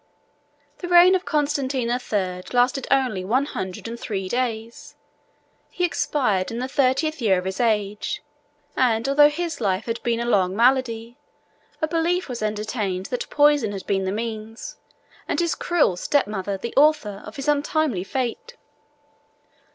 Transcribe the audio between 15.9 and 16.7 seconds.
step mother